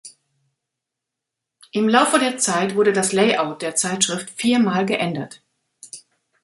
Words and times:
Im 1.71 1.87
Laufe 1.87 2.17
der 2.17 2.39
Zeit 2.39 2.73
wurde 2.73 2.91
das 2.91 3.13
Layout 3.13 3.61
der 3.61 3.75
Zeitschrift 3.75 4.31
viermal 4.31 4.83
geändert. 4.87 5.43